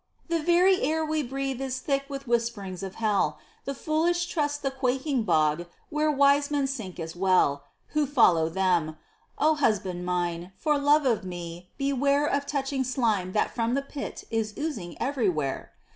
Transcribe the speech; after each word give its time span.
"The 0.29 0.41
very 0.41 0.81
air 0.81 1.05
we 1.05 1.21
breathe 1.21 1.61
is 1.61 1.77
thick 1.77 2.05
with 2.09 2.27
whisperings 2.27 2.81
of 2.81 2.95
hell; 2.95 3.37
The 3.65 3.75
foolish 3.75 4.25
trust 4.25 4.63
the 4.63 4.71
quaking 4.71 5.25
bog, 5.25 5.67
where 5.91 6.09
wise 6.09 6.49
men 6.49 6.65
sink 6.65 6.99
as 6.99 7.15
well, 7.15 7.65
Who 7.89 8.07
follow 8.07 8.49
them: 8.49 8.97
O 9.37 9.53
husband 9.53 10.03
mine, 10.03 10.53
for 10.57 10.75
love 10.79 11.05
of 11.05 11.23
me, 11.23 11.69
beware 11.77 12.25
Of 12.25 12.47
touching 12.47 12.83
slime 12.83 13.33
that 13.33 13.53
from 13.53 13.75
the 13.75 13.83
pit 13.83 14.23
is 14.31 14.55
oozing 14.57 14.99
everywhere! 14.99 15.71